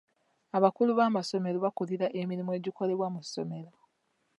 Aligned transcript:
Abakulu 0.57 0.91
b'amasomero 0.99 1.57
bakulira 1.65 2.07
emirimu 2.21 2.51
egikolebwa 2.57 3.07
mu 3.13 3.21
ssomero. 3.25 3.71